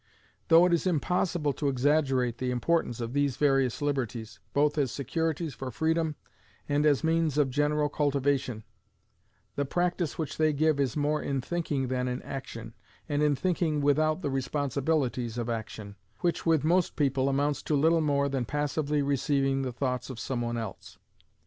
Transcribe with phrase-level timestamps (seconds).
[0.47, 5.53] Though it is impossible to exaggerate the importance of these various liberties, both as securities
[5.53, 6.15] for freedom
[6.67, 8.63] and as means of general cultivation,
[9.55, 12.73] the practice which they give is more in thinking than in action,
[13.07, 18.01] and in thinking without the responsibilities of action, which with most people amounts to little
[18.01, 20.97] more than passively receiving the thoughts of some one else.